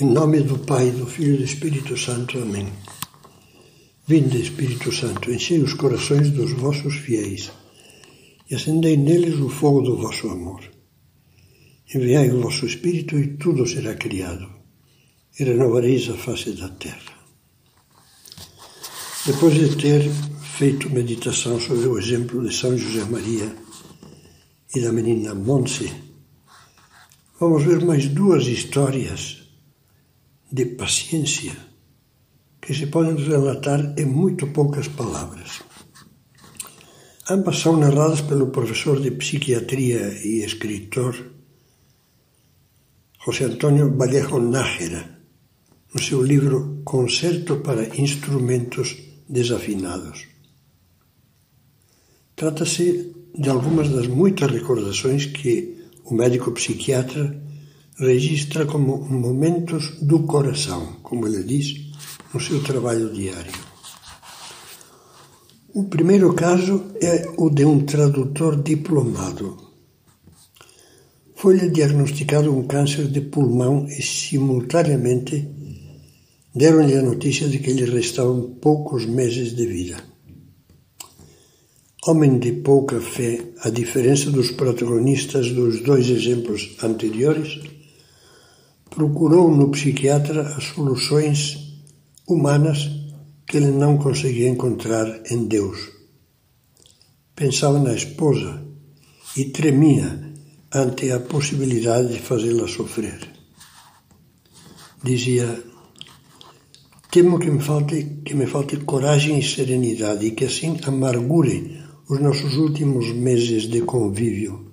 Em 0.00 0.06
nome 0.06 0.40
do 0.40 0.58
Pai, 0.58 0.90
do 0.92 1.04
Filho 1.04 1.34
e 1.34 1.36
do 1.36 1.44
Espírito 1.44 1.94
Santo. 1.94 2.38
Amém. 2.38 2.66
Vinde, 4.06 4.40
Espírito 4.40 4.90
Santo, 4.90 5.30
enchei 5.30 5.58
os 5.58 5.74
corações 5.74 6.30
dos 6.30 6.52
vossos 6.52 6.94
fiéis 6.94 7.52
e 8.48 8.54
acendei 8.54 8.96
neles 8.96 9.38
o 9.38 9.50
fogo 9.50 9.82
do 9.82 9.98
vosso 9.98 10.30
amor. 10.30 10.62
Enviai 11.94 12.30
o 12.30 12.40
vosso 12.40 12.64
Espírito 12.64 13.18
e 13.18 13.36
tudo 13.36 13.66
será 13.66 13.94
criado, 13.94 14.48
e 15.38 15.44
renovareis 15.44 16.08
a 16.08 16.14
face 16.14 16.52
da 16.52 16.70
terra. 16.70 17.12
Depois 19.26 19.52
de 19.52 19.76
ter 19.76 20.10
feito 20.56 20.88
meditação 20.88 21.60
sobre 21.60 21.86
o 21.86 21.98
exemplo 21.98 22.42
de 22.42 22.56
São 22.56 22.74
José 22.74 23.04
Maria 23.04 23.54
e 24.74 24.80
da 24.80 24.92
menina 24.92 25.34
Monse, 25.34 25.92
vamos 27.38 27.62
ver 27.64 27.84
mais 27.84 28.08
duas 28.08 28.46
histórias 28.46 29.39
de 30.52 30.66
paciência 30.66 31.56
que 32.60 32.74
se 32.74 32.86
podem 32.86 33.16
relatar 33.16 33.94
em 33.96 34.04
muito 34.04 34.48
poucas 34.48 34.88
palavras. 34.88 35.62
Ambas 37.28 37.58
são 37.58 37.76
narradas 37.76 38.20
pelo 38.20 38.48
professor 38.48 39.00
de 39.00 39.10
psiquiatria 39.12 40.12
e 40.24 40.44
escritor 40.44 41.14
José 43.24 43.44
Antonio 43.44 43.94
Vallejo 43.96 44.40
Nájera, 44.40 45.20
no 45.94 46.02
seu 46.02 46.22
livro 46.22 46.80
Concerto 46.84 47.58
para 47.58 47.96
Instrumentos 47.96 48.96
Desafinados. 49.28 50.26
Trata-se 52.34 53.14
de 53.34 53.48
algumas 53.48 53.88
das 53.90 54.06
muitas 54.06 54.50
recordações 54.50 55.26
que 55.26 55.84
o 56.04 56.14
médico 56.14 56.50
psiquiatra 56.52 57.40
registra 58.00 58.64
como 58.64 58.98
momentos 58.98 59.98
do 60.00 60.20
coração, 60.20 60.96
como 61.02 61.26
ele 61.26 61.42
diz, 61.42 61.92
no 62.32 62.40
seu 62.40 62.62
trabalho 62.62 63.12
diário. 63.12 63.52
O 65.74 65.84
primeiro 65.84 66.32
caso 66.34 66.86
é 67.00 67.30
o 67.36 67.50
de 67.50 67.64
um 67.64 67.84
tradutor 67.84 68.62
diplomado. 68.62 69.56
Foi-lhe 71.36 71.70
diagnosticado 71.70 72.52
um 72.54 72.66
câncer 72.66 73.06
de 73.06 73.20
pulmão 73.20 73.86
e, 73.86 74.02
simultaneamente, 74.02 75.48
deram-lhe 76.54 76.96
a 76.96 77.02
notícia 77.02 77.48
de 77.48 77.58
que 77.58 77.72
lhe 77.72 77.84
restavam 77.84 78.56
poucos 78.60 79.06
meses 79.06 79.54
de 79.54 79.66
vida. 79.66 80.02
Homem 82.06 82.38
de 82.38 82.52
pouca 82.52 82.98
fé, 83.00 83.40
a 83.60 83.70
diferença 83.70 84.30
dos 84.30 84.50
protagonistas 84.50 85.50
dos 85.50 85.82
dois 85.82 86.08
exemplos 86.08 86.76
anteriores, 86.82 87.60
procurou 88.90 89.50
no 89.50 89.70
psiquiatra 89.70 90.42
as 90.56 90.64
soluções 90.64 91.80
humanas 92.28 92.90
que 93.46 93.56
ele 93.56 93.70
não 93.70 93.96
conseguia 93.96 94.48
encontrar 94.48 95.22
em 95.30 95.46
Deus. 95.46 95.78
Pensava 97.34 97.78
na 97.78 97.94
esposa 97.94 98.62
e 99.36 99.46
tremia 99.46 100.32
ante 100.72 101.10
a 101.10 101.20
possibilidade 101.20 102.12
de 102.12 102.18
fazê-la 102.18 102.68
sofrer. 102.68 103.20
Dizia: 105.02 105.62
Temo 107.10 107.38
que 107.38 107.50
me 107.50 107.62
falte 107.62 108.22
que 108.24 108.34
me 108.34 108.46
falte 108.46 108.76
coragem 108.78 109.38
e 109.38 109.42
serenidade 109.42 110.26
e 110.26 110.32
que 110.32 110.44
assim 110.44 110.76
amargure 110.84 111.80
os 112.08 112.20
nossos 112.20 112.56
últimos 112.56 113.12
meses 113.12 113.62
de 113.64 113.80
convívio 113.82 114.69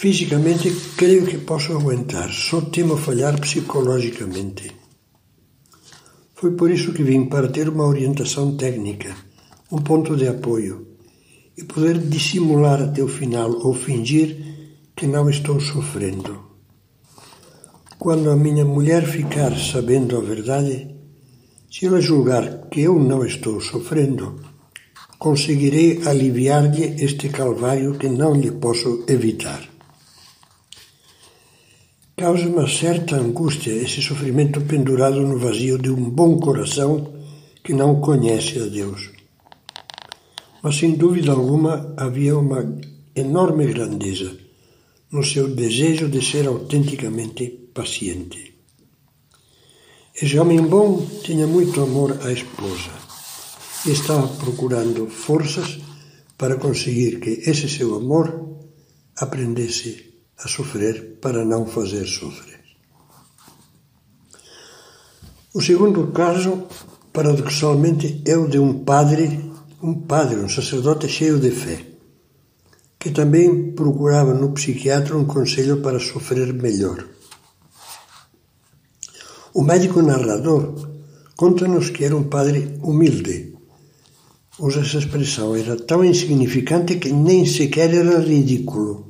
Fisicamente, 0.00 0.70
creio 0.96 1.26
que 1.26 1.38
posso 1.38 1.72
aguentar, 1.72 2.30
só 2.30 2.60
temo 2.60 2.96
falhar 2.96 3.34
psicologicamente. 3.40 4.70
Foi 6.36 6.52
por 6.52 6.70
isso 6.70 6.92
que 6.92 7.02
vim 7.02 7.24
para 7.24 7.48
ter 7.48 7.68
uma 7.68 7.84
orientação 7.84 8.56
técnica, 8.56 9.12
um 9.72 9.78
ponto 9.78 10.14
de 10.14 10.28
apoio 10.28 10.86
e 11.56 11.64
poder 11.64 11.98
dissimular 11.98 12.80
até 12.80 13.02
o 13.02 13.08
final 13.08 13.50
ou 13.50 13.74
fingir 13.74 14.36
que 14.94 15.04
não 15.04 15.28
estou 15.28 15.58
sofrendo. 15.58 16.44
Quando 17.98 18.30
a 18.30 18.36
minha 18.36 18.64
mulher 18.64 19.04
ficar 19.04 19.58
sabendo 19.58 20.16
a 20.16 20.20
verdade, 20.20 20.94
se 21.68 21.86
ela 21.86 22.00
julgar 22.00 22.68
que 22.70 22.82
eu 22.82 22.96
não 23.00 23.26
estou 23.26 23.60
sofrendo, 23.60 24.36
conseguirei 25.18 26.02
aliviar-lhe 26.06 27.02
este 27.02 27.28
calvário 27.30 27.98
que 27.98 28.08
não 28.08 28.32
lhe 28.32 28.52
posso 28.52 29.04
evitar. 29.08 29.77
Causa 32.18 32.48
uma 32.48 32.66
certa 32.66 33.14
angústia 33.14 33.70
esse 33.70 34.02
sofrimento 34.02 34.60
pendurado 34.62 35.20
no 35.20 35.38
vazio 35.38 35.78
de 35.78 35.88
um 35.88 36.10
bom 36.10 36.36
coração 36.40 37.14
que 37.62 37.72
não 37.72 38.00
conhece 38.00 38.58
a 38.58 38.66
Deus. 38.66 39.10
Mas 40.60 40.74
sem 40.74 40.96
dúvida 40.96 41.30
alguma 41.30 41.94
havia 41.96 42.36
uma 42.36 42.76
enorme 43.14 43.68
grandeza 43.68 44.36
no 45.12 45.22
seu 45.22 45.54
desejo 45.54 46.08
de 46.08 46.20
ser 46.20 46.48
autenticamente 46.48 47.70
paciente. 47.72 48.52
Esse 50.20 50.36
homem 50.40 50.60
bom 50.60 51.06
tinha 51.22 51.46
muito 51.46 51.80
amor 51.80 52.18
à 52.24 52.32
esposa 52.32 52.90
e 53.86 53.92
estava 53.92 54.26
procurando 54.26 55.06
forças 55.06 55.78
para 56.36 56.56
conseguir 56.56 57.20
que 57.20 57.48
esse 57.48 57.68
seu 57.68 57.94
amor 57.94 58.58
aprendesse 59.16 60.07
a 60.44 60.48
sofrer 60.48 61.18
para 61.20 61.44
não 61.44 61.66
fazer 61.66 62.06
sofrer. 62.06 62.60
O 65.52 65.60
segundo 65.60 66.12
caso, 66.12 66.68
paradoxalmente, 67.12 68.22
é 68.24 68.36
o 68.36 68.46
de 68.46 68.58
um 68.58 68.84
padre, 68.84 69.50
um 69.82 69.94
padre, 69.94 70.36
um 70.36 70.48
sacerdote 70.48 71.08
cheio 71.08 71.38
de 71.40 71.50
fé, 71.50 71.84
que 72.98 73.10
também 73.10 73.72
procurava 73.72 74.34
no 74.34 74.52
psiquiatra 74.52 75.16
um 75.16 75.24
conselho 75.24 75.80
para 75.80 75.98
sofrer 75.98 76.52
melhor. 76.52 77.04
O 79.54 79.62
médico 79.62 80.02
narrador 80.02 80.74
conta-nos 81.36 81.90
que 81.90 82.04
era 82.04 82.16
um 82.16 82.24
padre 82.24 82.78
humilde. 82.82 83.56
Usa 84.60 84.80
essa 84.80 84.98
expressão, 84.98 85.56
era 85.56 85.76
tão 85.76 86.04
insignificante 86.04 86.96
que 86.96 87.12
nem 87.12 87.46
sequer 87.46 87.92
era 87.94 88.20
ridículo. 88.20 89.07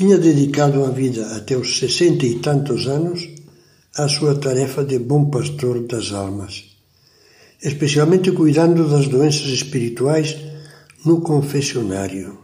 Tinha 0.00 0.16
dedicado 0.16 0.82
a 0.82 0.88
vida 0.88 1.36
até 1.36 1.54
os 1.54 1.78
sessenta 1.78 2.24
e 2.24 2.36
tantos 2.36 2.86
anos 2.86 3.28
à 3.94 4.08
sua 4.08 4.34
tarefa 4.34 4.82
de 4.82 4.98
bom 4.98 5.28
pastor 5.28 5.78
das 5.80 6.10
almas, 6.10 6.74
especialmente 7.62 8.32
cuidando 8.32 8.88
das 8.88 9.08
doenças 9.08 9.48
espirituais 9.48 10.38
no 11.04 11.20
confessionário. 11.20 12.38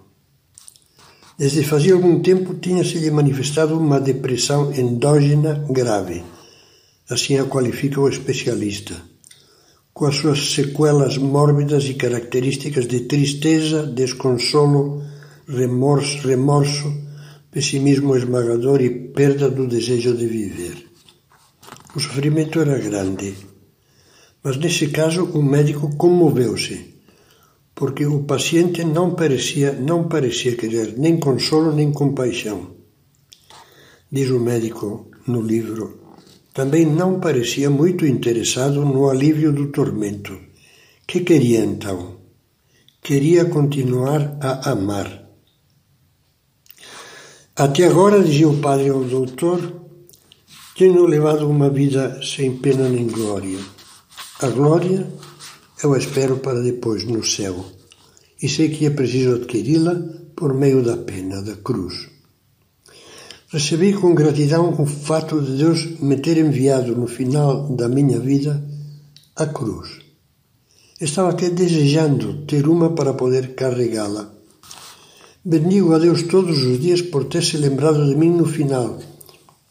Desde 1.39 1.65
fazia 1.65 1.95
algum 1.95 2.21
tempo 2.21 2.57
tinha-se-lhe 2.57 3.11
manifestado 3.11 3.79
uma 3.79 3.99
depressão 3.99 4.71
endógena 4.75 5.65
grave, 5.71 6.23
assim 7.09 7.39
a 7.39 7.47
qualifica 7.47 7.99
o 7.99 8.07
especialista, 8.07 9.01
com 9.95 10.05
as 10.05 10.17
suas 10.17 10.53
sequelas 10.53 11.17
mórbidas 11.17 11.85
e 11.85 11.95
características 11.95 12.87
de 12.87 13.01
tristeza, 13.05 13.87
desconsolo, 13.87 15.03
remorso, 15.49 16.29
remorso 16.29 17.06
pessimismo 17.57 18.15
esmagador 18.15 18.83
e 18.83 18.91
perda 18.91 19.49
do 19.49 19.67
desejo 19.67 20.15
de 20.15 20.27
viver. 20.27 20.77
O 21.95 21.99
sofrimento 21.99 22.61
era 22.61 22.79
grande, 22.79 23.35
mas 24.43 24.59
nesse 24.59 24.89
caso 24.89 25.25
o 25.25 25.43
médico 25.43 25.97
comoveu-se, 25.97 26.79
porque 27.75 28.05
o 28.05 28.25
paciente 28.25 28.85
não 28.85 29.15
parecia, 29.15 29.73
não 29.73 30.07
parecia 30.07 30.55
querer 30.55 30.99
nem 30.99 31.19
consolo 31.19 31.75
nem 31.75 31.91
compaixão. 31.93 32.77
Diz 34.13 34.29
o 34.29 34.39
médico 34.39 35.11
no 35.27 35.41
livro, 35.41 35.99
também 36.53 36.85
não 36.85 37.21
parecia 37.21 37.71
muito 37.71 38.05
interessado 38.05 38.85
no 38.85 39.09
alívio 39.09 39.51
do 39.51 39.69
tormento. 39.69 40.39
Que 41.07 41.21
queria 41.21 41.65
então? 41.65 42.19
Queria 43.01 43.47
continuar 43.47 44.37
a 44.43 44.73
amar 44.73 45.26
até 47.57 47.87
agora, 47.87 48.23
dizia 48.23 48.49
o 48.49 48.59
padre 48.59 48.91
ao 48.91 49.03
doutor, 49.03 49.81
tenho 50.77 51.07
levado 51.07 51.49
uma 51.49 51.71
vida 51.71 52.21
sem 52.23 52.59
pena 52.59 52.87
nem 52.87 53.07
glória. 53.07 53.59
A 54.43 54.49
glória 54.49 55.11
eu 55.83 55.95
a 55.95 55.99
espero 55.99 56.37
para 56.37 56.61
depois, 56.61 57.05
no 57.05 57.25
céu, 57.25 57.65
e 58.43 58.47
sei 58.47 58.69
que 58.69 58.85
é 58.85 58.91
preciso 58.91 59.37
adquiri-la 59.37 59.95
por 60.37 60.53
meio 60.53 60.83
da 60.83 60.99
pena, 60.99 61.41
da 61.41 61.57
cruz. 61.57 62.11
Recebi 63.49 63.95
com 63.95 64.15
gratidão 64.15 64.75
o 64.79 64.85
fato 64.85 65.41
de 65.41 65.57
Deus 65.57 65.99
me 65.99 66.19
ter 66.19 66.37
enviado 66.37 66.95
no 66.95 67.07
final 67.07 67.75
da 67.75 67.89
minha 67.89 68.21
vida 68.21 68.63
a 69.35 69.47
cruz. 69.47 70.01
Estava 71.01 71.31
até 71.31 71.49
desejando 71.49 72.45
ter 72.45 72.69
uma 72.69 72.91
para 72.91 73.15
poder 73.15 73.55
carregá-la 73.55 74.36
Bendigo 75.49 75.95
a 75.95 75.99
Deus 76.01 76.25
todos 76.25 76.59
os 76.65 76.81
dias 76.81 77.01
por 77.03 77.27
ter 77.27 77.41
se 77.41 77.57
lembrado 77.57 78.05
de 78.05 78.17
mim 78.17 78.31
no 78.31 78.47
final, 78.47 78.99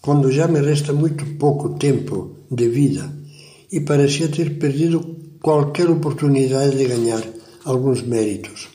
quando 0.02 0.32
já 0.32 0.48
me 0.48 0.62
resta 0.62 0.94
muito 0.94 1.26
pouco 1.38 1.72
tempo 1.78 2.38
de 2.50 2.70
vida 2.70 3.12
e 3.70 3.82
parecia 3.82 4.30
ter 4.30 4.58
perdido 4.58 5.04
qualquer 5.42 5.90
oportunidade 5.90 6.78
de 6.78 6.86
ganhar 6.86 7.22
alguns 7.66 8.02
méritos. 8.04 8.70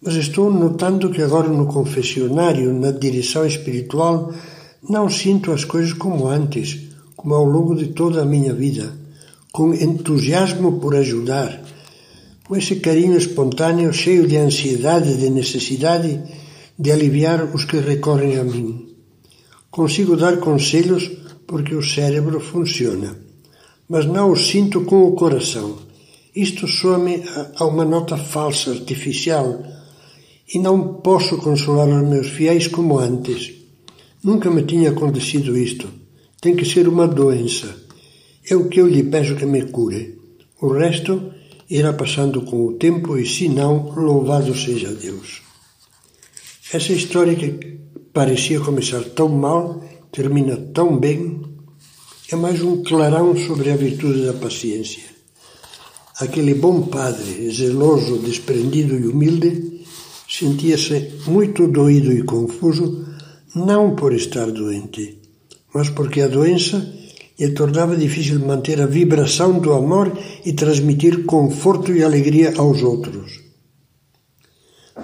Mas 0.00 0.14
estou 0.14 0.50
notando 0.50 1.10
que 1.10 1.20
agora 1.20 1.50
no 1.50 1.66
confessionário, 1.66 2.72
na 2.72 2.92
direção 2.92 3.44
espiritual, 3.44 4.32
não 4.88 5.06
sinto 5.10 5.52
as 5.52 5.66
coisas 5.66 5.92
como 5.92 6.28
antes, 6.28 6.80
como 7.14 7.34
ao 7.34 7.44
longo 7.44 7.74
de 7.76 7.88
toda 7.88 8.22
a 8.22 8.24
minha 8.24 8.54
vida, 8.54 8.90
com 9.52 9.74
entusiasmo 9.74 10.80
por 10.80 10.96
ajudar, 10.96 11.62
com 12.50 12.56
esse 12.56 12.80
carinho 12.80 13.16
espontâneo, 13.16 13.92
cheio 13.92 14.26
de 14.26 14.36
ansiedade, 14.36 15.16
de 15.16 15.30
necessidade 15.30 16.20
de 16.76 16.90
aliviar 16.90 17.44
os 17.54 17.64
que 17.64 17.76
recorrem 17.78 18.38
a 18.38 18.42
mim. 18.42 18.88
Consigo 19.70 20.16
dar 20.16 20.38
conselhos 20.38 21.08
porque 21.46 21.76
o 21.76 21.80
cérebro 21.80 22.40
funciona, 22.40 23.16
mas 23.88 24.04
não 24.04 24.32
os 24.32 24.48
sinto 24.48 24.80
com 24.80 25.04
o 25.04 25.12
coração. 25.12 25.78
Isto 26.34 26.66
soa-me 26.66 27.22
a 27.54 27.64
uma 27.64 27.84
nota 27.84 28.16
falsa, 28.16 28.72
artificial, 28.72 29.62
e 30.52 30.58
não 30.58 30.94
posso 30.94 31.38
consolar 31.38 31.88
os 31.88 32.08
meus 32.08 32.30
fiéis 32.30 32.66
como 32.66 32.98
antes. 32.98 33.52
Nunca 34.24 34.50
me 34.50 34.64
tinha 34.64 34.90
acontecido 34.90 35.56
isto. 35.56 35.88
Tem 36.40 36.56
que 36.56 36.64
ser 36.64 36.88
uma 36.88 37.06
doença. 37.06 37.72
É 38.44 38.56
o 38.56 38.68
que 38.68 38.80
eu 38.80 38.88
lhe 38.88 39.04
peço 39.04 39.36
que 39.36 39.46
me 39.46 39.66
cure. 39.66 40.18
O 40.60 40.72
resto 40.72 41.38
irá 41.70 41.92
passando 41.92 42.42
com 42.42 42.66
o 42.66 42.72
tempo 42.72 43.16
e, 43.16 43.24
se 43.24 43.48
não, 43.48 43.92
louvado 43.94 44.54
seja 44.56 44.92
Deus. 44.92 45.42
Essa 46.72 46.92
história 46.92 47.36
que 47.36 47.78
parecia 48.12 48.60
começar 48.60 49.02
tão 49.04 49.28
mal, 49.28 49.80
termina 50.10 50.56
tão 50.56 50.98
bem, 50.98 51.40
é 52.30 52.34
mais 52.34 52.60
um 52.60 52.82
clarão 52.82 53.36
sobre 53.36 53.70
a 53.70 53.76
virtude 53.76 54.26
da 54.26 54.32
paciência. 54.32 55.04
Aquele 56.18 56.54
bom 56.54 56.82
padre, 56.82 57.50
zeloso, 57.50 58.18
desprendido 58.18 58.98
e 58.98 59.06
humilde, 59.06 59.84
sentia-se 60.28 61.12
muito 61.26 61.66
doído 61.68 62.12
e 62.12 62.22
confuso, 62.22 63.06
não 63.54 63.94
por 63.94 64.12
estar 64.12 64.50
doente, 64.50 65.18
mas 65.72 65.88
porque 65.88 66.20
a 66.20 66.28
doença 66.28 66.94
lhe 67.40 67.52
tornava 67.52 67.96
difícil 67.96 68.38
manter 68.40 68.80
a 68.82 68.86
vibração 68.86 69.58
do 69.58 69.72
amor 69.72 70.12
e 70.44 70.52
transmitir 70.52 71.24
conforto 71.24 71.90
e 71.90 72.04
alegria 72.04 72.52
aos 72.58 72.82
outros. 72.82 73.40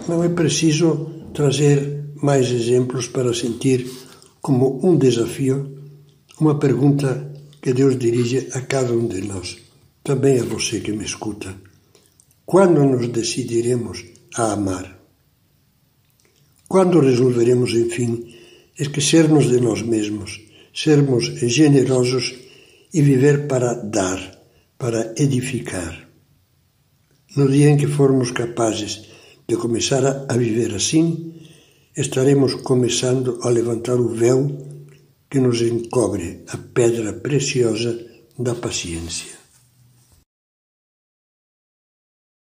Não 0.06 0.22
é 0.22 0.28
preciso 0.28 1.10
trazer 1.32 2.10
mais 2.22 2.50
exemplos 2.50 3.08
para 3.08 3.32
sentir 3.32 3.90
como 4.42 4.86
um 4.86 4.96
desafio 4.96 5.76
uma 6.38 6.58
pergunta 6.58 7.32
que 7.62 7.72
Deus 7.72 7.98
dirige 7.98 8.48
a 8.52 8.60
cada 8.60 8.92
um 8.92 9.08
de 9.08 9.22
nós, 9.22 9.56
também 10.04 10.38
a 10.38 10.44
você 10.44 10.80
que 10.80 10.92
me 10.92 11.04
escuta. 11.04 11.54
Quando 12.44 12.84
nos 12.84 13.08
decidiremos 13.08 14.04
a 14.36 14.52
amar? 14.52 15.00
Quando 16.68 17.00
resolveremos, 17.00 17.72
enfim, 17.72 18.34
esquecermos 18.78 19.48
de 19.48 19.58
nós 19.58 19.80
mesmos, 19.82 20.45
sermos 20.76 21.24
generosos 21.40 22.34
e 22.92 23.00
viver 23.00 23.46
para 23.48 23.72
dar, 23.74 24.20
para 24.76 25.14
edificar? 25.16 26.06
No 27.34 27.48
dia 27.48 27.70
em 27.70 27.76
que 27.76 27.86
formos 27.86 28.30
capazes 28.30 29.08
de 29.48 29.56
começar 29.56 30.26
a 30.28 30.36
viver 30.36 30.74
assim, 30.74 31.34
estaremos 31.96 32.54
começando 32.56 33.38
a 33.42 33.48
levantar 33.48 33.98
o 33.98 34.08
véu 34.08 34.40
que 35.30 35.40
nos 35.40 35.62
encobre 35.62 36.44
a 36.48 36.56
pedra 36.56 37.14
preciosa 37.14 37.98
da 38.38 38.54
paciência. 38.54 39.35